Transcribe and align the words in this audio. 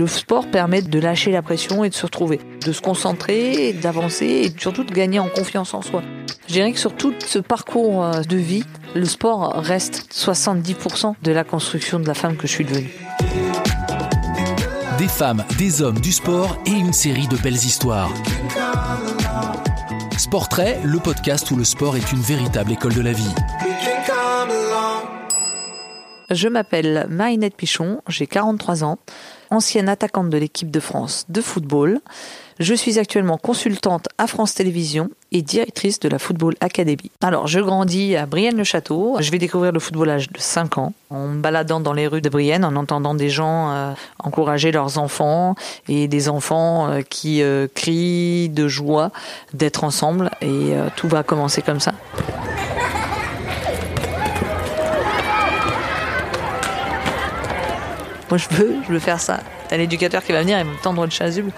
Le 0.00 0.06
sport 0.06 0.50
permet 0.50 0.80
de 0.80 0.98
lâcher 0.98 1.30
la 1.30 1.42
pression 1.42 1.84
et 1.84 1.90
de 1.90 1.94
se 1.94 2.06
retrouver, 2.06 2.40
de 2.64 2.72
se 2.72 2.80
concentrer, 2.80 3.74
d'avancer 3.74 4.24
et 4.24 4.54
surtout 4.58 4.82
de 4.82 4.94
gagner 4.94 5.18
en 5.18 5.28
confiance 5.28 5.74
en 5.74 5.82
soi. 5.82 6.02
Je 6.46 6.54
dirais 6.54 6.72
que 6.72 6.78
sur 6.78 6.96
tout 6.96 7.12
ce 7.18 7.38
parcours 7.38 8.02
euh, 8.02 8.22
de 8.22 8.38
vie, 8.38 8.64
le 8.94 9.04
sport 9.04 9.52
reste 9.56 10.10
70% 10.10 11.16
de 11.22 11.32
la 11.32 11.44
construction 11.44 12.00
de 12.00 12.06
la 12.06 12.14
femme 12.14 12.38
que 12.38 12.46
je 12.46 12.52
suis 12.52 12.64
devenue. 12.64 12.94
Des 14.96 15.06
femmes, 15.06 15.44
des 15.58 15.82
hommes, 15.82 16.00
du 16.00 16.12
sport 16.12 16.56
et 16.64 16.70
une 16.70 16.94
série 16.94 17.28
de 17.28 17.36
belles 17.36 17.52
histoires. 17.52 18.10
Sportrait, 20.16 20.80
le 20.82 20.98
podcast 20.98 21.50
où 21.50 21.56
le 21.56 21.64
sport 21.64 21.98
est 21.98 22.10
une 22.10 22.20
véritable 22.20 22.72
école 22.72 22.94
de 22.94 23.02
la 23.02 23.12
vie. 23.12 23.34
Je 26.30 26.48
m'appelle 26.48 27.06
Marinette 27.10 27.56
Pichon, 27.56 28.00
j'ai 28.08 28.26
43 28.26 28.82
ans, 28.82 28.98
ancienne 29.50 29.88
attaquante 29.88 30.30
de 30.30 30.38
l'équipe 30.38 30.70
de 30.70 30.80
France 30.80 31.24
de 31.28 31.40
football. 31.40 32.00
Je 32.60 32.74
suis 32.74 32.98
actuellement 32.98 33.38
consultante 33.38 34.08
à 34.18 34.26
France 34.26 34.54
Télévisions 34.54 35.08
et 35.32 35.40
directrice 35.40 35.98
de 35.98 36.10
la 36.10 36.18
Football 36.18 36.56
Academy. 36.60 37.10
Alors, 37.22 37.46
je 37.46 37.58
grandis 37.58 38.16
à 38.16 38.26
Brienne-le-Château. 38.26 39.16
Je 39.18 39.30
vais 39.30 39.38
découvrir 39.38 39.72
le 39.72 39.80
football 39.80 40.10
à 40.10 40.12
l'âge 40.14 40.30
de 40.30 40.38
5 40.38 40.76
ans, 40.76 40.92
en 41.08 41.28
me 41.28 41.40
baladant 41.40 41.80
dans 41.80 41.94
les 41.94 42.06
rues 42.06 42.20
de 42.20 42.28
Brienne, 42.28 42.66
en 42.66 42.76
entendant 42.76 43.14
des 43.14 43.30
gens 43.30 43.70
euh, 43.70 43.92
encourager 44.22 44.72
leurs 44.72 44.98
enfants 44.98 45.54
et 45.88 46.06
des 46.06 46.28
enfants 46.28 46.90
euh, 46.90 47.00
qui 47.00 47.42
euh, 47.42 47.66
crient 47.74 48.50
de 48.50 48.68
joie 48.68 49.10
d'être 49.54 49.82
ensemble. 49.82 50.30
Et 50.42 50.74
tout 50.96 51.08
va 51.08 51.22
commencer 51.22 51.62
comme 51.62 51.80
ça. 51.80 51.94
Moi, 58.30 58.38
je 58.38 58.48
veux, 58.54 58.76
je 58.86 58.92
veux 58.92 58.98
faire 58.98 59.20
ça. 59.20 59.40
T'as 59.68 59.76
l'éducateur 59.76 60.22
qui 60.22 60.32
va 60.32 60.42
venir 60.42 60.58
et 60.58 60.64
me 60.64 60.74
tendre 60.82 61.04
le 61.04 61.10
chasuble. 61.10 61.52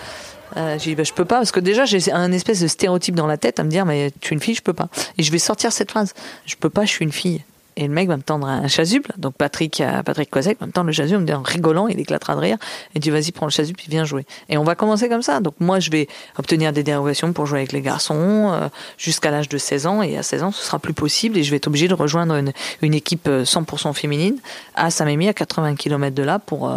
Euh, 0.57 0.79
j'ai 0.79 0.91
dit, 0.91 0.95
bah, 0.95 1.05
je 1.05 1.13
peux 1.13 1.25
pas, 1.25 1.37
parce 1.37 1.53
que 1.53 1.61
déjà, 1.61 1.85
j'ai 1.85 2.13
un 2.13 2.33
espèce 2.33 2.61
de 2.61 2.67
stéréotype 2.67 3.15
dans 3.15 3.27
la 3.27 3.37
tête 3.37 3.61
à 3.61 3.65
me 3.65 3.71
dire, 3.71 3.87
mais 3.87 4.11
tu 4.21 4.33
es 4.33 4.35
une 4.35 4.41
fille, 4.41 4.55
je 4.55 4.63
peux 4.63 4.73
pas. 4.73 4.89
Et 5.19 5.23
je 5.23 5.33
vais 5.33 5.39
sortir 5.39 5.73
cette 5.73 5.91
phrase. 5.91 6.15
Je 6.47 6.57
peux 6.57 6.71
pas, 6.71 6.85
je 6.85 6.91
suis 6.91 7.05
une 7.05 7.13
fille. 7.13 7.43
Et 7.77 7.87
le 7.87 7.93
mec 7.93 8.09
va 8.09 8.17
me 8.17 8.23
tendre 8.23 8.47
un 8.47 8.69
chasuble. 8.69 9.11
Donc 9.17 9.35
Patrick, 9.35 9.81
euh, 9.81 10.03
Patrick 10.03 10.31
Kozek 10.31 10.61
va 10.61 10.67
me 10.67 10.73
tendre 10.73 10.89
le 10.89 10.93
chasuble, 10.93 11.31
en 11.33 11.43
rigolant, 11.43 11.89
il 11.89 11.99
éclatera 11.99 12.35
de 12.35 12.41
rire. 12.41 12.59
Et 12.95 12.99
dit 12.99 13.11
vas-y, 13.11 13.33
prends 13.33 13.47
le 13.47 13.51
chasuble, 13.51 13.77
puis 13.77 13.87
viens 13.89 14.05
jouer. 14.05 14.27
Et 14.49 14.59
on 14.59 14.65
va 14.65 14.75
commencer 14.75 15.09
comme 15.09 15.23
ça. 15.23 15.41
Donc 15.41 15.55
moi, 15.61 15.81
je 15.81 15.91
vais 15.91 16.09
obtenir 16.39 16.73
des 16.73 16.83
dérogations 16.83 17.33
pour 17.33 17.47
jouer 17.47 17.61
avec 17.61 17.73
les 17.73 17.81
garçons 17.81 18.51
euh, 18.53 18.69
jusqu'à 18.99 19.31
l'âge 19.31 19.49
de 19.49 19.59
16 19.59 19.87
ans. 19.87 20.03
Et 20.03 20.17
à 20.17 20.23
16 20.23 20.43
ans, 20.43 20.53
ce 20.53 20.65
sera 20.65 20.79
plus 20.79 20.95
possible. 20.95 21.39
Et 21.39 21.43
je 21.43 21.51
vais 21.51 21.57
être 21.57 21.69
obligé 21.69 21.89
de 21.89 21.95
rejoindre 21.95 22.35
une, 22.83 22.95
équipe 22.95 23.29
100% 23.29 23.89
euh, 23.89 23.93
féminine 23.93 24.37
à 24.75 24.91
Saint-Mémy, 24.91 25.29
à 25.29 25.35
80 25.35 25.77
km 25.77 26.15
de 26.15 26.23
là, 26.23 26.39
pour 26.39 26.71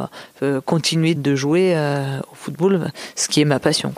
continuer 0.66 1.16
de 1.16 1.36
jouer 1.36 1.76
au 2.32 2.36
football, 2.36 2.92
ce 3.16 3.28
qui 3.28 3.42
est 3.42 3.46
ma 3.46 3.60
passion. 3.60 3.94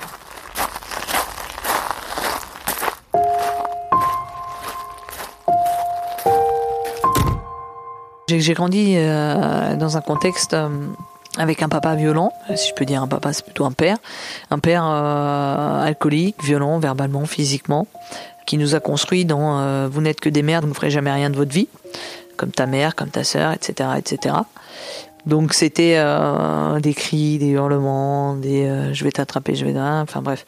J'ai 8.30 8.54
grandi 8.56 8.96
euh, 8.98 9.78
dans 9.78 9.96
un 9.96 10.02
contexte 10.02 10.54
euh, 10.54 10.68
avec 11.38 11.64
un 11.64 11.70
papa 11.70 11.96
violent, 11.96 12.34
si 12.58 12.72
je 12.72 12.74
peux 12.74 12.84
dire 12.84 13.02
un 13.02 13.08
papa, 13.08 13.32
c'est 13.32 13.46
plutôt 13.46 13.64
un 13.64 13.72
père, 13.72 13.96
un 14.52 14.60
père 14.60 14.84
euh, 14.86 15.86
alcoolique, 15.86 16.44
violent, 16.44 16.78
verbalement, 16.78 17.26
physiquement, 17.26 17.88
qui 18.46 18.58
nous 18.58 18.76
a 18.76 18.82
construit 18.82 19.24
dans 19.24 19.88
vous 19.88 20.02
n'êtes 20.02 20.20
que 20.20 20.28
des 20.28 20.42
merdes, 20.42 20.66
vous 20.66 20.72
ne 20.72 20.76
ferez 20.76 20.90
jamais 20.90 21.12
rien 21.12 21.30
de 21.30 21.38
votre 21.38 21.54
vie, 21.54 21.70
comme 22.36 22.52
ta 22.52 22.66
mère, 22.66 22.96
comme 22.96 23.08
ta 23.08 23.24
sœur, 23.24 23.54
etc., 23.54 23.92
etc. 23.98 24.36
Donc 25.26 25.54
c'était 25.54 25.98
des 26.82 26.94
cris, 26.94 27.38
des 27.38 27.50
hurlements, 27.50 28.36
des 28.36 28.90
je 28.92 29.04
vais 29.06 29.12
t'attraper, 29.12 29.56
je 29.56 29.66
vais 29.66 29.80
enfin 29.80 30.22
bref. 30.22 30.46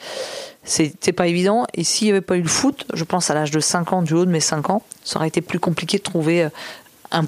C'était 0.66 1.13
pas 1.13 1.27
évident. 1.27 1.66
Et 1.73 1.85
s'il 1.85 2.07
n'y 2.07 2.11
avait 2.11 2.22
pas 2.22 2.35
eu 2.35 2.41
le 2.41 2.50
foot, 2.50 2.85
je 2.94 3.06
pense 3.06 3.29
à 3.29 3.35
l'âge 3.35 3.51
de 3.51 3.61
5 3.61 3.94
ans, 3.94 4.01
du 4.01 4.13
haut 4.16 4.25
de 4.25 4.31
mes 4.31 4.41
5 4.41 4.69
ans, 4.69 4.81
ça 5.03 5.17
aurait 5.17 5.29
été 5.29 5.40
plus 5.40 5.59
compliqué 5.59 5.97
de 5.97 6.03
trouver 6.03 6.47
un 7.11 7.25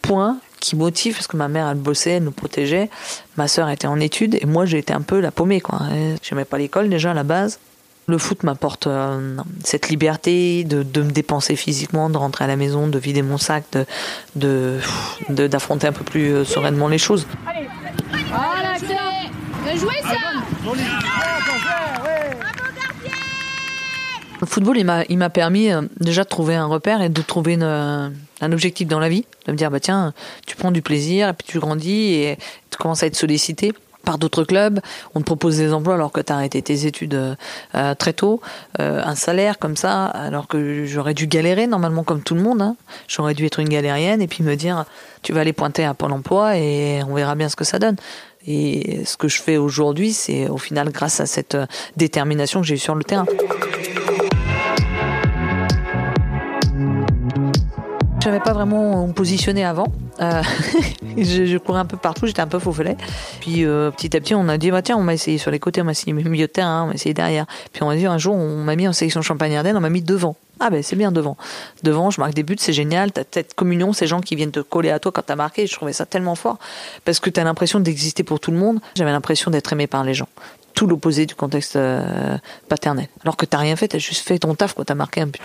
point 0.00 0.38
qui 0.60 0.76
motive 0.76 1.14
parce 1.14 1.26
que 1.26 1.36
ma 1.36 1.48
mère 1.48 1.68
elle 1.68 1.78
bossait, 1.78 2.12
elle 2.12 2.24
nous 2.24 2.32
protégeait, 2.32 2.90
ma 3.36 3.48
sœur 3.48 3.68
était 3.70 3.86
en 3.86 4.00
études 4.00 4.36
et 4.40 4.46
moi 4.46 4.66
j'ai 4.66 4.78
été 4.78 4.92
un 4.92 5.02
peu 5.02 5.20
la 5.20 5.30
paumée 5.30 5.60
quoi. 5.60 5.80
J'aimais 6.22 6.44
pas 6.44 6.58
l'école 6.58 6.88
déjà 6.88 7.12
à 7.12 7.14
la 7.14 7.24
base. 7.24 7.58
Le 8.06 8.16
foot 8.16 8.42
m'apporte 8.42 8.86
euh, 8.86 9.36
cette 9.62 9.90
liberté 9.90 10.64
de, 10.64 10.82
de, 10.82 11.02
me 11.02 11.10
dépenser 11.10 11.56
physiquement, 11.56 12.08
de 12.08 12.16
rentrer 12.16 12.44
à 12.44 12.46
la 12.46 12.56
maison, 12.56 12.88
de 12.88 12.98
vider 12.98 13.20
mon 13.20 13.36
sac, 13.36 13.64
de 14.34 14.78
d'affronter 15.28 15.88
un 15.88 15.92
peu 15.92 16.04
plus 16.04 16.32
euh, 16.32 16.44
sereinement 16.44 16.88
les 16.88 16.96
choses. 16.96 17.26
Allez, 17.46 17.68
voilà, 18.30 18.78
de 18.78 19.78
jouer 19.78 20.00
ça. 20.02 21.07
Le 24.40 24.46
football, 24.46 24.78
il 24.78 25.18
m'a 25.18 25.30
permis 25.30 25.70
euh, 25.70 25.82
déjà 26.00 26.22
de 26.24 26.28
trouver 26.28 26.54
un 26.54 26.66
repère 26.66 27.02
et 27.02 27.08
de 27.08 27.22
trouver 27.22 27.54
une, 27.54 27.62
un 27.62 28.52
objectif 28.52 28.86
dans 28.86 29.00
la 29.00 29.08
vie, 29.08 29.24
de 29.46 29.52
me 29.52 29.56
dire 29.56 29.70
bah 29.70 29.80
tiens, 29.80 30.14
tu 30.46 30.56
prends 30.56 30.70
du 30.70 30.82
plaisir 30.82 31.28
et 31.28 31.32
puis 31.32 31.46
tu 31.46 31.58
grandis 31.58 32.14
et 32.14 32.38
tu 32.70 32.78
commences 32.78 33.02
à 33.02 33.06
être 33.06 33.16
sollicité 33.16 33.72
par 34.08 34.16
d'autres 34.16 34.44
clubs, 34.44 34.80
on 35.14 35.20
te 35.20 35.26
propose 35.26 35.58
des 35.58 35.70
emplois 35.74 35.92
alors 35.92 36.12
que 36.12 36.22
tu 36.22 36.32
as 36.32 36.36
arrêté 36.36 36.62
tes 36.62 36.86
études 36.86 37.12
euh, 37.12 37.34
euh, 37.74 37.94
très 37.94 38.14
tôt, 38.14 38.40
euh, 38.80 39.02
un 39.04 39.14
salaire 39.14 39.58
comme 39.58 39.76
ça, 39.76 40.06
alors 40.06 40.48
que 40.48 40.86
j'aurais 40.86 41.12
dû 41.12 41.26
galérer 41.26 41.66
normalement 41.66 42.04
comme 42.04 42.22
tout 42.22 42.34
le 42.34 42.40
monde. 42.40 42.62
Hein. 42.62 42.76
J'aurais 43.06 43.34
dû 43.34 43.44
être 43.44 43.60
une 43.60 43.68
galérienne 43.68 44.22
et 44.22 44.26
puis 44.26 44.42
me 44.42 44.56
dire 44.56 44.86
tu 45.20 45.34
vas 45.34 45.40
aller 45.42 45.52
pointer 45.52 45.84
à 45.84 45.92
Pôle 45.92 46.12
emploi 46.12 46.56
et 46.56 47.02
on 47.06 47.12
verra 47.16 47.34
bien 47.34 47.50
ce 47.50 47.56
que 47.56 47.64
ça 47.64 47.78
donne. 47.78 47.96
Et 48.46 49.04
ce 49.04 49.18
que 49.18 49.28
je 49.28 49.42
fais 49.42 49.58
aujourd'hui, 49.58 50.14
c'est 50.14 50.48
au 50.48 50.56
final 50.56 50.90
grâce 50.90 51.20
à 51.20 51.26
cette 51.26 51.58
détermination 51.98 52.62
que 52.62 52.66
j'ai 52.66 52.76
eue 52.76 52.78
sur 52.78 52.94
le 52.94 53.04
terrain. 53.04 53.26
Je 58.28 58.32
n'avais 58.34 58.44
pas 58.44 58.52
vraiment 58.52 59.08
positionné 59.08 59.64
avant. 59.64 59.86
Euh, 60.20 60.42
je, 61.16 61.56
courais 61.56 61.80
un 61.80 61.86
peu 61.86 61.96
partout, 61.96 62.26
j'étais 62.26 62.42
un 62.42 62.46
peu 62.46 62.58
faux 62.58 62.74
Puis 63.40 63.64
euh, 63.64 63.90
petit 63.90 64.14
à 64.14 64.20
petit, 64.20 64.34
on 64.34 64.50
a 64.50 64.58
dit 64.58 64.70
bah, 64.70 64.82
tiens, 64.82 64.98
on 64.98 65.02
m'a 65.02 65.14
essayé 65.14 65.38
sur 65.38 65.50
les 65.50 65.58
côtés, 65.58 65.80
on 65.80 65.84
m'a 65.84 65.92
essayé 65.92 66.12
milieu 66.12 66.46
de 66.46 66.52
terrain, 66.52 66.82
on 66.82 66.86
m'a 66.88 66.92
essayé 66.92 67.14
derrière. 67.14 67.46
Puis 67.72 67.82
on 67.82 67.88
a 67.88 67.96
dit 67.96 68.04
un 68.04 68.18
jour, 68.18 68.34
on 68.34 68.64
m'a 68.64 68.76
mis 68.76 68.86
en 68.86 68.92
sélection 68.92 69.22
Champagne-Ardenne, 69.22 69.78
on 69.78 69.80
m'a 69.80 69.88
mis 69.88 70.02
devant. 70.02 70.36
Ah 70.60 70.68
ben 70.68 70.82
c'est 70.82 70.94
bien 70.94 71.10
devant. 71.10 71.38
Devant, 71.84 72.10
je 72.10 72.20
marque 72.20 72.34
des 72.34 72.42
buts, 72.42 72.56
c'est 72.58 72.74
génial. 72.74 73.12
T'as 73.12 73.22
cette 73.30 73.54
communion, 73.54 73.94
ces 73.94 74.06
gens 74.06 74.20
qui 74.20 74.36
viennent 74.36 74.52
te 74.52 74.60
coller 74.60 74.90
à 74.90 74.98
toi 74.98 75.10
quand 75.10 75.22
t'as 75.24 75.34
marqué. 75.34 75.66
Je 75.66 75.74
trouvais 75.74 75.94
ça 75.94 76.04
tellement 76.04 76.34
fort 76.34 76.58
parce 77.06 77.20
que 77.20 77.30
t'as 77.30 77.44
l'impression 77.44 77.80
d'exister 77.80 78.24
pour 78.24 78.40
tout 78.40 78.50
le 78.50 78.58
monde. 78.58 78.78
J'avais 78.94 79.12
l'impression 79.12 79.50
d'être 79.50 79.72
aimé 79.72 79.86
par 79.86 80.04
les 80.04 80.12
gens. 80.12 80.28
Tout 80.74 80.86
l'opposé 80.86 81.24
du 81.24 81.34
contexte 81.34 81.76
euh, 81.76 82.36
paternel. 82.68 83.08
Alors 83.24 83.38
que 83.38 83.46
t'as 83.46 83.56
rien 83.56 83.74
fait, 83.74 83.88
t'as 83.88 83.98
juste 83.98 84.28
fait 84.28 84.38
ton 84.38 84.54
taf 84.54 84.74
quand 84.74 84.84
t'as 84.84 84.94
marqué 84.94 85.22
un 85.22 85.28
but 85.28 85.40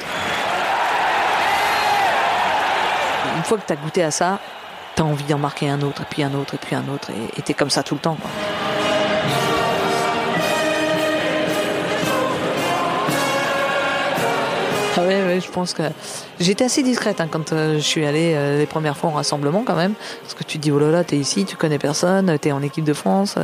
une 3.36 3.44
fois 3.44 3.58
que 3.58 3.66
tu 3.66 3.74
as 3.74 3.76
goûté 3.76 4.04
à 4.04 4.12
ça, 4.12 4.40
tu 4.96 5.02
as 5.02 5.06
envie 5.06 5.24
d'en 5.24 5.38
marquer 5.38 5.70
un 5.70 5.82
autre, 5.82 6.02
et 6.02 6.06
puis 6.10 6.24
un 6.24 6.34
autre, 6.34 6.56
et 6.56 6.58
puis 6.58 6.76
un 6.76 6.88
autre, 6.94 7.10
et 7.38 7.42
tu 7.42 7.52
es 7.52 7.54
comme 7.54 7.70
ça 7.70 7.84
tout 7.84 7.96
le 7.96 8.02
temps. 8.02 8.18
Ah 14.96 15.02
ouais, 15.02 15.40
je 15.44 15.50
pense 15.50 15.74
que 15.74 15.82
j'étais 16.40 16.66
assez 16.66 16.84
discrète 16.84 17.20
hein, 17.20 17.28
quand 17.30 17.52
euh, 17.52 17.78
je 17.78 17.82
suis 17.82 18.06
allée 18.06 18.34
euh, 18.36 18.60
les 18.60 18.68
premières 18.68 18.96
fois 18.96 19.10
en 19.10 19.14
rassemblement 19.14 19.64
quand 19.66 19.76
même, 19.76 19.94
parce 20.22 20.36
que 20.36 20.44
tu 20.44 20.60
te 20.60 20.64
dis 20.64 20.72
oh 20.72 20.78
là 20.78 20.92
là, 20.92 21.04
t'es 21.04 21.18
ici, 21.18 21.46
tu 21.46 21.56
connais 21.56 21.80
personne, 21.80 22.38
t'es 22.38 22.52
en 22.52 22.62
équipe 22.62 22.84
de 22.84 22.94
France, 22.94 23.36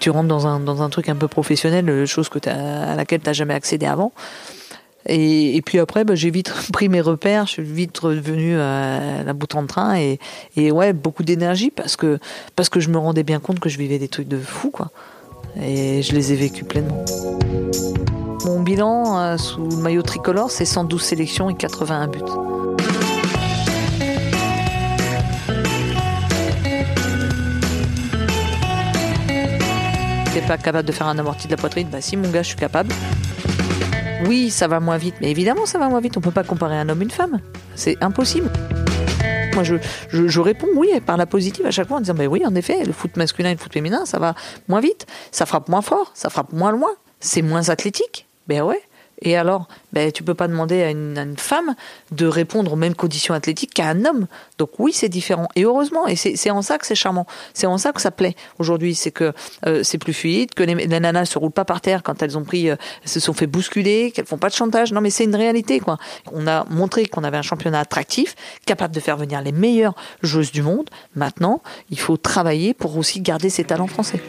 tu 0.00 0.10
rentres 0.10 0.28
dans 0.28 0.46
un 0.46 0.60
dans 0.60 0.82
un 0.82 0.90
truc 0.90 1.08
un 1.08 1.16
peu 1.16 1.28
professionnel, 1.28 2.04
chose 2.06 2.28
que 2.28 2.38
à 2.46 2.94
laquelle 2.94 3.20
t'as 3.20 3.32
jamais 3.32 3.54
accédé 3.54 3.86
avant. 3.86 4.12
Et, 5.06 5.60
puis 5.64 5.78
après, 5.78 6.04
bah, 6.04 6.14
j'ai 6.14 6.30
vite 6.30 6.52
pris 6.72 6.88
mes 6.88 7.00
repères, 7.00 7.46
je 7.46 7.52
suis 7.52 7.62
vite 7.62 7.98
revenu 7.98 8.58
à 8.58 9.24
la 9.24 9.32
bout 9.32 9.54
en 9.54 9.66
train 9.66 9.96
et, 9.96 10.18
et 10.56 10.70
ouais, 10.70 10.92
beaucoup 10.92 11.22
d'énergie 11.22 11.70
parce 11.70 11.96
que, 11.96 12.18
parce 12.56 12.68
que 12.68 12.80
je 12.80 12.88
me 12.88 12.98
rendais 12.98 13.24
bien 13.24 13.40
compte 13.40 13.60
que 13.60 13.68
je 13.68 13.78
vivais 13.78 13.98
des 13.98 14.08
trucs 14.08 14.28
de 14.28 14.38
fou, 14.38 14.70
quoi. 14.70 14.90
Et 15.60 16.02
je 16.02 16.12
les 16.12 16.32
ai 16.32 16.36
vécus 16.36 16.66
pleinement. 16.66 17.04
Mon 18.46 18.60
bilan 18.62 19.18
euh, 19.18 19.36
sous 19.36 19.68
le 19.68 19.76
maillot 19.76 20.02
tricolore, 20.02 20.50
c'est 20.50 20.64
112 20.64 21.00
sélections 21.00 21.50
et 21.50 21.54
81 21.54 22.08
buts. 22.08 22.18
T'es 30.32 30.40
pas 30.40 30.56
capable 30.56 30.88
de 30.88 30.92
faire 30.92 31.08
un 31.08 31.18
amorti 31.18 31.46
de 31.46 31.52
la 31.52 31.58
poitrine? 31.58 31.88
Bah 31.88 32.00
si 32.00 32.16
mon 32.16 32.30
gars, 32.30 32.42
je 32.42 32.48
suis 32.48 32.56
capable. 32.56 32.92
Oui, 34.26 34.50
ça 34.50 34.68
va 34.68 34.80
moins 34.80 34.96
vite, 34.96 35.16
mais 35.20 35.30
évidemment 35.30 35.66
ça 35.66 35.78
va 35.78 35.88
moins 35.88 36.00
vite. 36.00 36.16
On 36.16 36.20
peut 36.20 36.30
pas 36.30 36.44
comparer 36.44 36.76
un 36.76 36.88
homme 36.88 37.00
et 37.00 37.04
une 37.04 37.10
femme. 37.10 37.40
C'est 37.74 38.02
impossible. 38.02 38.50
Moi, 39.54 39.64
je, 39.64 39.76
je, 40.10 40.40
réponds 40.40 40.68
oui 40.76 40.88
par 41.04 41.18
la 41.18 41.26
positive 41.26 41.66
à 41.66 41.70
chaque 41.70 41.88
fois 41.88 41.98
en 41.98 42.00
disant, 42.00 42.14
ben 42.14 42.26
oui, 42.26 42.42
en 42.46 42.54
effet, 42.54 42.84
le 42.84 42.92
foot 42.92 43.16
masculin 43.16 43.50
et 43.50 43.52
le 43.52 43.58
foot 43.58 43.72
féminin, 43.72 44.06
ça 44.06 44.18
va 44.18 44.34
moins 44.66 44.80
vite, 44.80 45.06
ça 45.30 45.44
frappe 45.44 45.68
moins 45.68 45.82
fort, 45.82 46.10
ça 46.14 46.30
frappe 46.30 46.52
moins 46.52 46.72
loin, 46.72 46.88
c'est 47.20 47.42
moins 47.42 47.68
athlétique. 47.68 48.26
Ben 48.46 48.62
ouais. 48.62 48.80
Et 49.22 49.36
alors, 49.36 49.68
ben, 49.92 50.10
tu 50.10 50.22
peux 50.22 50.34
pas 50.34 50.48
demander 50.48 50.82
à 50.82 50.90
une, 50.90 51.34
femme 51.36 51.74
de 52.10 52.26
répondre 52.26 52.72
aux 52.72 52.76
mêmes 52.76 52.94
conditions 52.94 53.34
athlétiques 53.34 53.72
qu'à 53.72 53.86
un 53.88 54.04
homme. 54.04 54.26
Donc 54.58 54.70
oui, 54.78 54.92
c'est 54.92 55.08
différent. 55.08 55.48
Et 55.54 55.64
heureusement, 55.64 56.06
et 56.06 56.16
c'est 56.16 56.50
en 56.50 56.62
ça 56.62 56.78
que 56.78 56.86
c'est 56.86 56.94
charmant. 56.94 57.26
C'est 57.54 57.66
en 57.66 57.78
ça 57.78 57.92
que 57.92 58.00
ça 58.00 58.10
plaît 58.10 58.34
aujourd'hui. 58.58 58.94
C'est 58.94 59.10
que 59.10 59.32
euh, 59.66 59.82
c'est 59.82 59.98
plus 59.98 60.12
fluide, 60.12 60.54
que 60.54 60.62
les, 60.62 60.74
les, 60.74 61.00
nanas 61.00 61.26
se 61.26 61.38
roulent 61.38 61.52
pas 61.52 61.64
par 61.64 61.80
terre 61.80 62.02
quand 62.02 62.22
elles 62.22 62.36
ont 62.36 62.44
pris, 62.44 62.68
euh, 62.68 62.76
se 63.04 63.20
sont 63.20 63.32
fait 63.32 63.46
bousculer, 63.46 64.10
qu'elles 64.10 64.26
font 64.26 64.38
pas 64.38 64.48
de 64.48 64.54
chantage. 64.54 64.92
Non, 64.92 65.00
mais 65.00 65.10
c'est 65.10 65.24
une 65.24 65.36
réalité, 65.36 65.80
quoi. 65.80 65.98
On 66.32 66.46
a 66.46 66.64
montré 66.68 67.06
qu'on 67.06 67.24
avait 67.24 67.38
un 67.38 67.42
championnat 67.42 67.80
attractif, 67.80 68.34
capable 68.66 68.94
de 68.94 69.00
faire 69.00 69.16
venir 69.16 69.40
les 69.40 69.52
meilleures 69.52 69.94
joueuses 70.22 70.52
du 70.52 70.62
monde. 70.62 70.90
Maintenant, 71.14 71.62
il 71.90 71.98
faut 71.98 72.16
travailler 72.16 72.74
pour 72.74 72.96
aussi 72.96 73.20
garder 73.20 73.50
ces 73.50 73.64
talents 73.64 73.86
français. 73.86 74.20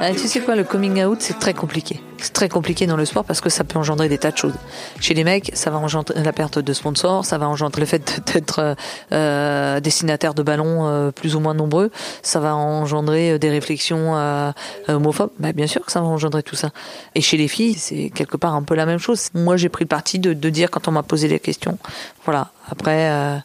Euh, 0.00 0.12
tu 0.12 0.28
sais 0.28 0.40
quoi, 0.40 0.56
le 0.56 0.64
coming 0.64 1.04
out, 1.04 1.18
c'est 1.20 1.38
très 1.38 1.52
compliqué. 1.52 2.00
C'est 2.16 2.32
très 2.32 2.48
compliqué 2.48 2.86
dans 2.86 2.96
le 2.96 3.04
sport 3.04 3.24
parce 3.24 3.42
que 3.42 3.50
ça 3.50 3.64
peut 3.64 3.78
engendrer 3.78 4.08
des 4.08 4.16
tas 4.16 4.30
de 4.30 4.36
choses. 4.36 4.54
Chez 4.98 5.12
les 5.12 5.24
mecs, 5.24 5.50
ça 5.52 5.70
va 5.70 5.76
engendrer 5.76 6.22
la 6.22 6.32
perte 6.32 6.58
de 6.58 6.72
sponsors, 6.72 7.26
ça 7.26 7.36
va 7.36 7.46
engendrer 7.48 7.80
le 7.80 7.86
fait 7.86 8.22
d'être 8.32 8.76
euh, 9.12 9.80
destinataire 9.80 10.32
de 10.32 10.42
ballons 10.42 10.86
euh, 10.86 11.10
plus 11.10 11.36
ou 11.36 11.40
moins 11.40 11.52
nombreux, 11.52 11.90
ça 12.22 12.40
va 12.40 12.56
engendrer 12.56 13.38
des 13.38 13.50
réflexions 13.50 14.16
euh, 14.16 14.52
homophobes. 14.88 15.32
Bah, 15.38 15.52
bien 15.52 15.66
sûr 15.66 15.84
que 15.84 15.92
ça 15.92 16.00
va 16.00 16.06
engendrer 16.06 16.42
tout 16.42 16.56
ça. 16.56 16.70
Et 17.14 17.20
chez 17.20 17.36
les 17.36 17.48
filles, 17.48 17.74
c'est 17.74 18.10
quelque 18.14 18.38
part 18.38 18.54
un 18.54 18.62
peu 18.62 18.74
la 18.74 18.86
même 18.86 18.98
chose. 18.98 19.28
Moi, 19.34 19.58
j'ai 19.58 19.68
pris 19.68 19.84
le 19.84 19.88
parti 19.88 20.18
de, 20.18 20.32
de 20.32 20.50
dire 20.50 20.70
quand 20.70 20.88
on 20.88 20.92
m'a 20.92 21.02
posé 21.02 21.28
les 21.28 21.40
questions. 21.40 21.78
Voilà. 22.24 22.52
Après. 22.70 23.10
Euh, 23.10 23.36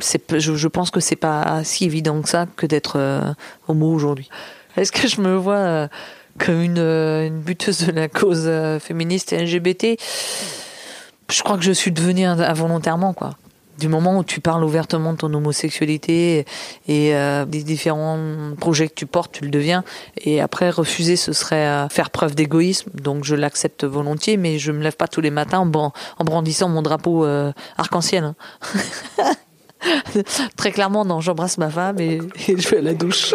je, 0.00 0.56
je 0.56 0.66
pense 0.68 0.90
que 0.90 0.98
c'est 0.98 1.14
pas 1.14 1.62
si 1.62 1.84
évident 1.84 2.20
que 2.20 2.28
ça 2.28 2.46
que 2.56 2.66
d'être 2.66 3.36
homo 3.68 3.94
aujourd'hui. 3.94 4.28
Est-ce 4.76 4.92
que 4.92 5.06
je 5.06 5.20
me 5.20 5.34
vois 5.36 5.54
euh, 5.54 5.88
comme 6.38 6.60
une, 6.60 6.78
euh, 6.78 7.26
une, 7.26 7.40
buteuse 7.40 7.86
de 7.86 7.92
la 7.92 8.08
cause 8.08 8.44
euh, 8.46 8.80
féministe 8.80 9.32
et 9.32 9.44
LGBT 9.44 9.98
Je 11.30 11.42
crois 11.42 11.56
que 11.56 11.62
je 11.62 11.72
suis 11.72 11.92
devenue 11.92 12.24
involontairement, 12.24 13.12
quoi. 13.12 13.36
Du 13.78 13.88
moment 13.88 14.18
où 14.18 14.24
tu 14.24 14.40
parles 14.40 14.62
ouvertement 14.62 15.14
de 15.14 15.18
ton 15.18 15.34
homosexualité 15.34 16.46
et 16.86 17.12
des 17.48 17.62
différents 17.64 18.20
projets 18.60 18.86
que 18.86 18.94
tu 18.94 19.04
portes, 19.04 19.32
tu 19.32 19.42
le 19.42 19.50
deviens. 19.50 19.82
Et 20.16 20.40
après, 20.40 20.70
refuser, 20.70 21.16
ce 21.16 21.32
serait 21.32 21.88
faire 21.90 22.10
preuve 22.10 22.36
d'égoïsme. 22.36 22.90
Donc 22.94 23.24
je 23.24 23.34
l'accepte 23.34 23.82
volontiers, 23.82 24.36
mais 24.36 24.60
je 24.60 24.70
me 24.70 24.80
lève 24.80 24.94
pas 24.94 25.08
tous 25.08 25.20
les 25.20 25.32
matins 25.32 25.58
en, 25.58 25.92
en 26.18 26.24
brandissant 26.24 26.68
mon 26.68 26.82
drapeau 26.82 27.26
arc-en-ciel. 27.76 28.22
Hein. 28.22 28.36
Très 30.56 30.70
clairement, 30.70 31.04
non, 31.04 31.20
j'embrasse 31.20 31.58
ma 31.58 31.68
femme 31.68 31.98
et, 31.98 32.20
et 32.46 32.56
je 32.56 32.68
vais 32.68 32.78
à 32.78 32.82
la 32.82 32.94
douche. 32.94 33.34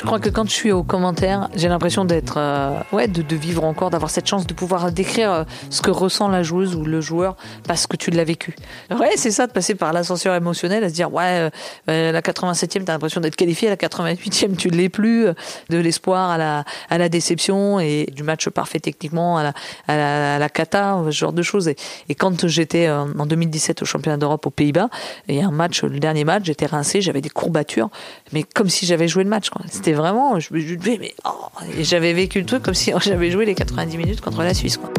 Je 0.00 0.06
crois 0.06 0.18
que 0.18 0.30
quand 0.30 0.48
je 0.48 0.54
suis 0.54 0.72
aux 0.72 0.82
commentaires, 0.82 1.50
j'ai 1.54 1.68
l'impression 1.68 2.06
d'être, 2.06 2.38
euh, 2.38 2.80
ouais, 2.90 3.06
de, 3.06 3.36
vivre 3.36 3.64
encore, 3.64 3.90
d'avoir 3.90 4.10
cette 4.10 4.26
chance 4.26 4.46
de 4.46 4.54
pouvoir 4.54 4.90
décrire 4.92 5.30
euh, 5.30 5.44
ce 5.68 5.82
que 5.82 5.90
ressent 5.90 6.28
la 6.28 6.42
joueuse 6.42 6.74
ou 6.74 6.86
le 6.86 7.02
joueur 7.02 7.36
parce 7.68 7.86
que 7.86 7.98
tu 7.98 8.10
l'as 8.10 8.24
vécu. 8.24 8.56
Ouais, 8.90 9.10
c'est 9.16 9.30
ça, 9.30 9.46
de 9.46 9.52
passer 9.52 9.74
par 9.74 9.92
l'ascenseur 9.92 10.34
émotionnel, 10.34 10.84
à 10.84 10.88
se 10.88 10.94
dire, 10.94 11.12
ouais, 11.12 11.50
euh, 11.90 12.12
la 12.12 12.20
87e, 12.22 12.84
t'as 12.84 12.94
l'impression 12.94 13.20
d'être 13.20 13.36
qualifié, 13.36 13.68
la 13.68 13.76
88e, 13.76 14.56
tu 14.56 14.70
l'es 14.70 14.88
plus, 14.88 15.26
de 15.68 15.76
l'espoir 15.76 16.30
à 16.30 16.38
la, 16.38 16.64
à 16.88 16.96
la 16.96 17.10
déception 17.10 17.78
et 17.78 18.06
du 18.10 18.22
match 18.22 18.48
parfait 18.48 18.80
techniquement 18.80 19.36
à 19.36 19.42
la, 19.42 19.52
à 19.86 20.38
la, 20.38 20.48
cata, 20.48 20.98
ce 21.04 21.10
genre 21.10 21.34
de 21.34 21.42
choses. 21.42 21.68
Et, 21.68 22.14
quand 22.14 22.46
j'étais 22.46 22.88
en 22.88 23.26
2017 23.26 23.82
au 23.82 23.84
championnat 23.84 24.16
d'Europe 24.16 24.46
aux 24.46 24.50
Pays-Bas, 24.50 24.88
et 25.28 25.42
un 25.42 25.50
match, 25.50 25.82
le 25.82 26.00
dernier 26.00 26.24
match, 26.24 26.44
j'étais 26.46 26.64
rincé, 26.64 27.02
j'avais 27.02 27.20
des 27.20 27.28
courbatures, 27.28 27.90
mais 28.32 28.44
comme 28.44 28.70
si 28.70 28.86
j'avais 28.86 29.06
joué 29.06 29.24
le 29.24 29.30
match, 29.30 29.50
quoi. 29.50 29.60
Vraiment, 29.92 30.38
je 30.40 30.52
me 30.52 30.60
mais 30.98 31.14
oh, 31.24 31.48
j'avais 31.80 32.12
vécu 32.12 32.40
le 32.40 32.46
truc 32.46 32.62
comme 32.62 32.74
si 32.74 32.92
j'avais 33.04 33.30
joué 33.30 33.44
les 33.44 33.54
90 33.54 33.96
minutes 33.96 34.20
contre 34.20 34.42
la 34.42 34.54
Suisse. 34.54 34.76
Quoi. 34.76 34.90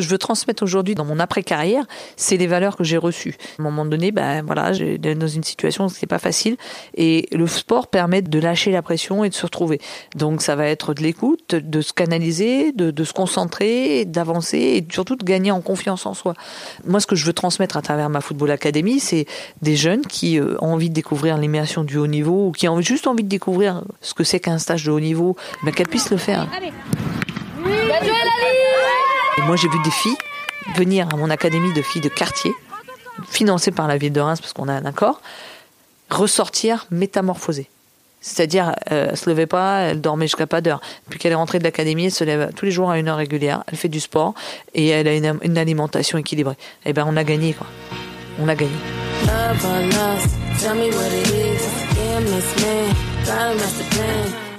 Je 0.00 0.08
veux 0.08 0.18
transmettre 0.18 0.62
aujourd'hui 0.62 0.94
dans 0.94 1.04
mon 1.04 1.18
après-carrière, 1.18 1.84
c'est 2.16 2.36
les 2.36 2.46
valeurs 2.46 2.76
que 2.76 2.84
j'ai 2.84 2.96
reçues. 2.96 3.36
À 3.58 3.62
un 3.62 3.64
moment 3.64 3.84
donné, 3.84 4.12
ben 4.12 4.42
voilà, 4.44 4.72
j'ai 4.72 4.98
dans 4.98 5.28
une 5.28 5.44
situation 5.44 5.86
où 5.86 5.88
c'est 5.88 6.06
pas 6.06 6.18
facile 6.18 6.56
et 6.94 7.28
le 7.32 7.46
sport 7.46 7.88
permet 7.88 8.22
de 8.22 8.38
lâcher 8.38 8.70
la 8.70 8.82
pression 8.82 9.24
et 9.24 9.28
de 9.28 9.34
se 9.34 9.44
retrouver. 9.46 9.80
Donc 10.16 10.42
ça 10.42 10.56
va 10.56 10.66
être 10.66 10.94
de 10.94 11.02
l'écoute, 11.02 11.54
de 11.54 11.80
se 11.80 11.92
canaliser, 11.92 12.72
de, 12.72 13.04
se 13.04 13.12
concentrer, 13.12 14.04
d'avancer 14.04 14.58
et 14.58 14.86
surtout 14.92 15.16
de 15.16 15.24
gagner 15.24 15.50
en 15.50 15.60
confiance 15.60 16.06
en 16.06 16.14
soi. 16.14 16.34
Moi, 16.86 17.00
ce 17.00 17.06
que 17.06 17.16
je 17.16 17.24
veux 17.24 17.32
transmettre 17.32 17.76
à 17.76 17.82
travers 17.82 18.08
ma 18.08 18.20
football 18.20 18.50
academy, 18.50 19.00
c'est 19.00 19.26
des 19.62 19.76
jeunes 19.76 20.02
qui 20.02 20.38
euh, 20.38 20.56
ont 20.60 20.72
envie 20.74 20.90
de 20.90 20.94
découvrir 20.94 21.38
l'immersion 21.38 21.84
du 21.84 21.96
haut 21.96 22.06
niveau 22.06 22.48
ou 22.48 22.52
qui 22.52 22.68
ont 22.68 22.80
juste 22.80 23.06
envie 23.06 23.24
de 23.24 23.28
découvrir 23.28 23.82
ce 24.00 24.14
que 24.14 24.24
c'est 24.24 24.40
qu'un 24.40 24.58
stage 24.58 24.84
de 24.84 24.90
haut 24.90 25.00
niveau, 25.00 25.36
ben 25.62 25.72
qu'elles 25.72 25.88
puissent 25.88 26.10
le 26.10 26.16
faire. 26.16 26.48
Allez. 26.56 26.72
Et 29.38 29.40
moi, 29.42 29.54
j'ai 29.54 29.68
vu 29.68 29.78
des 29.84 29.90
filles 29.90 30.16
venir 30.74 31.08
à 31.12 31.16
mon 31.16 31.30
académie 31.30 31.72
de 31.72 31.80
filles 31.80 32.02
de 32.02 32.08
quartier, 32.08 32.52
financée 33.28 33.70
par 33.70 33.86
la 33.86 33.96
ville 33.96 34.12
de 34.12 34.20
Reims 34.20 34.40
parce 34.40 34.52
qu'on 34.52 34.66
a 34.66 34.72
un 34.72 34.84
accord, 34.84 35.20
ressortir 36.10 36.86
métamorphosée. 36.90 37.70
C'est-à-dire, 38.20 38.74
euh, 38.90 39.08
elle 39.10 39.16
se 39.16 39.30
levait 39.30 39.46
pas, 39.46 39.82
elle 39.82 40.00
dormait 40.00 40.26
jusqu'à 40.26 40.48
pas 40.48 40.60
d'heure. 40.60 40.80
Puis 41.08 41.20
qu'elle 41.20 41.30
est 41.30 41.36
rentrée 41.36 41.60
de 41.60 41.64
l'académie, 41.64 42.06
elle 42.06 42.10
se 42.10 42.24
lève 42.24 42.52
tous 42.54 42.64
les 42.64 42.72
jours 42.72 42.90
à 42.90 42.98
une 42.98 43.06
heure 43.06 43.18
régulière, 43.18 43.62
elle 43.68 43.78
fait 43.78 43.88
du 43.88 44.00
sport 44.00 44.34
et 44.74 44.88
elle 44.88 45.06
a 45.06 45.14
une, 45.14 45.56
alimentation 45.56 46.18
équilibrée. 46.18 46.56
Et 46.84 46.92
ben, 46.92 47.04
on 47.06 47.16
a 47.16 47.22
gagné, 47.22 47.54
quoi. 47.54 47.68
On 48.40 48.48
a 48.48 48.56
gagné. 48.56 48.72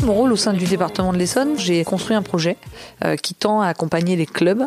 Mon 0.04 0.14
rôle 0.14 0.32
au 0.32 0.38
sein 0.38 0.54
du 0.54 0.66
département 0.66 1.12
de 1.12 1.18
l'Essonne, 1.18 1.58
j'ai 1.58 1.84
construit 1.84 2.16
un 2.16 2.22
projet 2.22 2.56
euh, 3.04 3.18
qui 3.18 3.34
tend 3.34 3.62
à 3.62 3.68
accompagner 3.68 4.16
les 4.16 4.26
clubs 4.26 4.64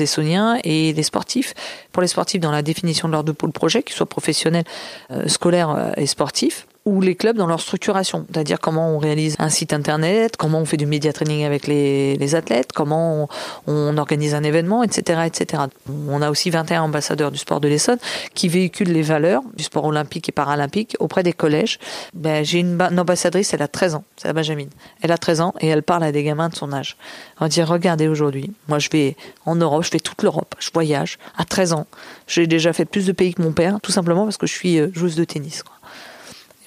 essoniens 0.00 0.58
et 0.64 0.94
les 0.94 1.02
sportifs. 1.02 1.54
Pour 1.92 2.00
les 2.00 2.08
sportifs, 2.08 2.40
dans 2.40 2.50
la 2.50 2.62
définition 2.62 3.06
de 3.06 3.12
leur 3.12 3.22
de 3.22 3.32
projet, 3.32 3.82
qu'ils 3.82 3.94
soient 3.94 4.06
professionnels, 4.06 4.64
euh, 5.10 5.28
scolaires 5.28 5.70
euh, 5.70 5.92
et 5.96 6.06
sportifs, 6.06 6.66
ou 6.86 7.00
les 7.02 7.14
clubs 7.14 7.36
dans 7.36 7.46
leur 7.46 7.60
structuration, 7.60 8.26
c'est-à-dire 8.32 8.58
comment 8.58 8.94
on 8.94 8.98
réalise 8.98 9.36
un 9.38 9.50
site 9.50 9.74
internet, 9.74 10.36
comment 10.38 10.60
on 10.60 10.64
fait 10.64 10.78
du 10.78 10.86
media 10.86 11.12
training 11.12 11.44
avec 11.44 11.66
les, 11.66 12.16
les 12.16 12.34
athlètes, 12.34 12.72
comment 12.72 13.28
on, 13.66 13.98
organise 13.98 14.34
un 14.34 14.42
événement, 14.42 14.82
etc., 14.82 15.22
etc. 15.26 15.64
On 16.08 16.22
a 16.22 16.30
aussi 16.30 16.48
21 16.48 16.82
ambassadeurs 16.82 17.30
du 17.30 17.38
sport 17.38 17.60
de 17.60 17.68
l'Essonne 17.68 17.98
qui 18.34 18.48
véhiculent 18.48 18.92
les 18.92 19.02
valeurs 19.02 19.42
du 19.54 19.62
sport 19.62 19.84
olympique 19.84 20.30
et 20.30 20.32
paralympique 20.32 20.96
auprès 21.00 21.22
des 21.22 21.34
collèges. 21.34 21.78
Ben, 22.14 22.44
j'ai 22.44 22.60
une, 22.60 22.80
ambassadrice, 22.80 23.52
elle 23.52 23.62
a 23.62 23.68
13 23.68 23.96
ans, 23.96 24.04
c'est 24.16 24.28
la 24.28 24.32
Benjamin. 24.32 24.66
Elle 25.02 25.12
a 25.12 25.18
13 25.18 25.40
ans 25.42 25.54
et 25.60 25.68
elle 25.68 25.82
parle 25.82 26.04
à 26.04 26.12
des 26.12 26.22
gamins 26.22 26.48
de 26.48 26.56
son 26.56 26.72
âge. 26.72 26.96
On 27.40 27.48
dire, 27.48 27.68
regardez 27.68 28.08
aujourd'hui, 28.08 28.52
moi 28.68 28.78
je 28.78 28.88
vais 28.90 29.16
en 29.44 29.54
Europe, 29.54 29.84
je 29.84 29.90
fais 29.90 30.00
toute 30.00 30.22
l'Europe, 30.22 30.54
je 30.58 30.70
voyage. 30.72 31.18
À 31.36 31.44
13 31.44 31.74
ans, 31.74 31.86
j'ai 32.26 32.46
déjà 32.46 32.72
fait 32.72 32.86
plus 32.86 33.06
de 33.06 33.12
pays 33.12 33.34
que 33.34 33.42
mon 33.42 33.52
père, 33.52 33.80
tout 33.82 33.92
simplement 33.92 34.24
parce 34.24 34.38
que 34.38 34.46
je 34.46 34.54
suis 34.54 34.78
joueuse 34.94 35.16
de 35.16 35.24
tennis. 35.24 35.62
Quoi. 35.62 35.74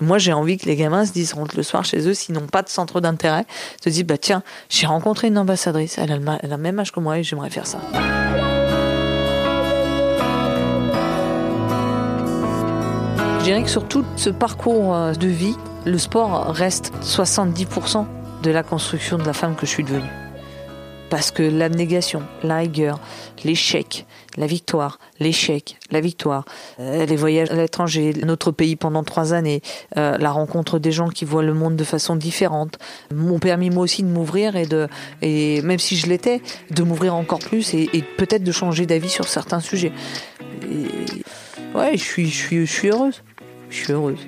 Moi, 0.01 0.17
j'ai 0.17 0.33
envie 0.33 0.57
que 0.57 0.65
les 0.65 0.75
gamins 0.75 1.05
se 1.05 1.11
disent, 1.11 1.33
rentrent 1.33 1.55
le 1.55 1.63
soir 1.63 1.85
chez 1.85 2.07
eux, 2.07 2.13
s'ils 2.13 2.33
n'ont 2.33 2.47
pas 2.47 2.63
de 2.63 2.69
centre 2.69 2.99
d'intérêt, 2.99 3.45
se 3.83 3.89
disent, 3.89 4.05
bah 4.05 4.17
tiens, 4.17 4.43
j'ai 4.69 4.87
rencontré 4.87 5.27
une 5.27 5.37
ambassadrice, 5.37 5.97
elle 5.97 6.11
a, 6.11 6.17
le, 6.17 6.25
elle 6.41 6.51
a 6.51 6.57
le 6.57 6.61
même 6.61 6.79
âge 6.79 6.91
que 6.91 6.99
moi 6.99 7.19
et 7.19 7.23
j'aimerais 7.23 7.49
faire 7.49 7.67
ça. 7.67 7.79
Je 13.39 13.43
dirais 13.43 13.63
que 13.63 13.69
sur 13.69 13.87
tout 13.87 14.05
ce 14.15 14.29
parcours 14.29 14.95
de 15.19 15.27
vie, 15.27 15.55
le 15.85 15.97
sport 15.97 16.47
reste 16.47 16.93
70% 17.03 18.05
de 18.41 18.51
la 18.51 18.63
construction 18.63 19.17
de 19.17 19.23
la 19.23 19.33
femme 19.33 19.55
que 19.55 19.65
je 19.65 19.71
suis 19.71 19.83
devenue. 19.83 20.22
Parce 21.13 21.29
que 21.29 21.43
l'abnégation, 21.43 22.23
la 22.41 22.57
rigueur, 22.57 22.99
l'échec, 23.43 24.07
la 24.35 24.47
victoire, 24.47 24.97
l'échec, 25.19 25.77
la 25.91 26.01
victoire, 26.01 26.43
euh, 26.79 27.05
les 27.05 27.15
voyages 27.15 27.51
à 27.51 27.53
l'étranger, 27.53 28.15
notre 28.25 28.49
pays 28.49 28.75
pendant 28.75 29.03
trois 29.03 29.31
années, 29.31 29.61
euh, 29.95 30.17
la 30.17 30.31
rencontre 30.31 30.79
des 30.79 30.91
gens 30.91 31.09
qui 31.09 31.23
voient 31.23 31.43
le 31.43 31.53
monde 31.53 31.75
de 31.75 31.83
façon 31.83 32.15
différente, 32.15 32.79
m'ont 33.13 33.37
permis 33.37 33.69
moi 33.69 33.83
aussi 33.83 34.01
de 34.01 34.07
m'ouvrir 34.07 34.55
et 34.55 34.65
de, 34.65 34.87
et 35.21 35.61
même 35.61 35.77
si 35.77 35.97
je 35.97 36.07
l'étais, 36.07 36.41
de 36.71 36.81
m'ouvrir 36.81 37.13
encore 37.13 37.37
plus 37.37 37.75
et, 37.75 38.03
peut-être 38.17 38.43
de 38.43 38.51
changer 38.51 38.87
d'avis 38.87 39.09
sur 39.09 39.27
certains 39.27 39.59
sujets. 39.59 39.91
Et, 40.63 41.77
ouais, 41.77 41.95
je 41.95 42.03
suis, 42.03 42.27
je 42.27 42.35
suis, 42.35 42.65
je 42.65 42.71
suis 42.71 42.89
heureuse. 42.89 43.21
Je 43.69 43.75
suis 43.83 43.93
heureuse. 43.93 44.27